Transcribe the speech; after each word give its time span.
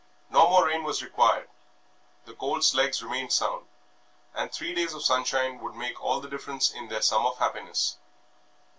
No 0.31 0.49
more 0.49 0.65
rain 0.65 0.81
was 0.83 1.03
required, 1.03 1.47
the 2.25 2.33
colt's 2.33 2.73
legs 2.73 3.03
remained 3.03 3.31
sound, 3.31 3.67
and 4.33 4.51
three 4.51 4.73
days 4.73 4.95
of 4.95 5.03
sunshine 5.05 5.59
would 5.59 5.75
make 5.75 6.03
all 6.03 6.19
the 6.19 6.27
difference 6.27 6.71
in 6.71 6.87
their 6.87 7.03
sum 7.03 7.23
of 7.23 7.37
happiness. 7.37 7.97